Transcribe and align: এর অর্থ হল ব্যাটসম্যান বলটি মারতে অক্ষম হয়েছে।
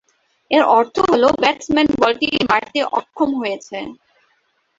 এর 0.51 0.63
অর্থ 0.77 0.95
হল 1.09 1.23
ব্যাটসম্যান 1.41 1.87
বলটি 1.99 2.27
মারতে 2.49 2.79
অক্ষম 2.99 3.29
হয়েছে। 3.41 3.77